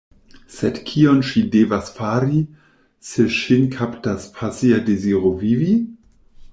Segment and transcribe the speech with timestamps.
[0.59, 2.41] Sed kion ŝi devas fari,
[3.11, 5.75] se ŝin kaptas pasia deziro vivi?